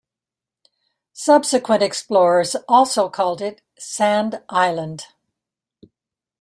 [1.13, 5.05] Subsequent explorers also called it "Sand Island".